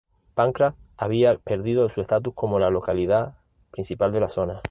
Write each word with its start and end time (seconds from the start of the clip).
Pancras 0.33 0.73
había 0.97 1.37
perdido 1.37 1.87
su 1.87 2.01
estatus 2.01 2.33
como 2.33 2.57
la 2.57 2.71
localidad 2.71 3.37
principal 3.69 4.11
de 4.11 4.19
la 4.21 4.29
zona. 4.29 4.59